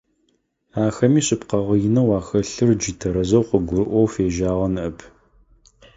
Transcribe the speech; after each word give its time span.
Ахэми 0.85 1.21
шъыпкъэгъэ 1.25 1.75
инэу 1.87 2.09
ахэлъыр 2.19 2.71
джы 2.79 2.91
тэрэзэу 2.99 3.47
къыгурыӀоу 3.49 4.07
фежьагъэ 4.13 4.67
ныӀэп. 4.73 4.97